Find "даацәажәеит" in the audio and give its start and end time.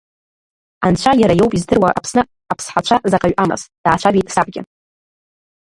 3.83-4.27